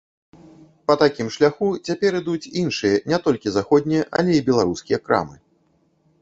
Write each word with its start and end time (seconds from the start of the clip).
Па 0.91 0.93
такім 1.01 1.27
шляху 1.35 1.67
цяпер 1.89 2.17
ідуць 2.21 2.47
і 2.51 2.53
іншыя 2.63 2.95
не 3.13 3.21
толькі 3.27 3.53
заходнія, 3.59 4.03
але 4.23 4.31
і 4.39 4.45
беларускія 4.49 4.99
крамы. 5.05 5.35